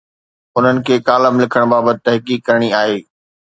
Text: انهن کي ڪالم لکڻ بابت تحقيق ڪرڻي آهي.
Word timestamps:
انهن 0.57 0.77
کي 0.85 0.95
ڪالم 1.07 1.33
لکڻ 1.43 1.61
بابت 1.73 1.97
تحقيق 2.05 2.39
ڪرڻي 2.47 2.69
آهي. 2.81 2.97